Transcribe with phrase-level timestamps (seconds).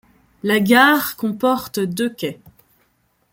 [0.41, 2.41] La gare comporte deux quais.